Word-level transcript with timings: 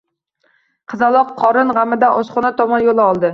Qizaloq 0.93 1.29
qorin 1.41 1.75
g`amida 1.79 2.11
oshxona 2.23 2.53
tomon 2.63 2.89
yo`l 2.89 3.05
oldi 3.07 3.29